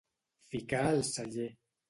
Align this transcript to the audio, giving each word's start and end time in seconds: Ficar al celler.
Ficar 0.53 0.81
al 0.95 1.05
celler. 1.11 1.49